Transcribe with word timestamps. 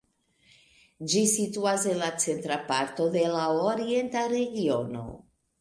Ĝi 1.11 1.21
situas 1.33 1.85
en 1.93 2.01
la 2.05 2.09
centra 2.25 2.57
parto 2.71 3.07
de 3.19 3.27
la 3.37 3.47
Orienta 3.69 4.29
Regiono. 4.37 5.07